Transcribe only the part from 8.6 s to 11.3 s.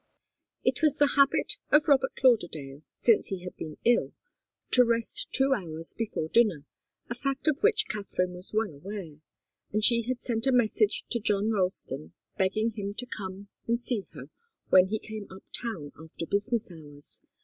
aware, and she had sent a message to